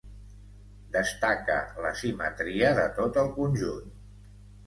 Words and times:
Destaca 0.95 1.57
l'asimetria 1.83 2.71
de 2.79 2.85
tot 2.97 3.19
el 3.25 3.29
conjunt. 3.37 3.93